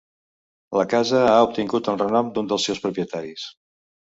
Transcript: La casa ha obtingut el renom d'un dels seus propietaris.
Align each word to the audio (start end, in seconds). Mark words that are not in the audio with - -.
La 0.77 0.85
casa 0.93 1.19
ha 1.33 1.43
obtingut 1.49 1.91
el 1.93 1.99
renom 2.01 2.33
d'un 2.39 2.51
dels 2.55 2.69
seus 2.71 2.83
propietaris. 2.87 3.47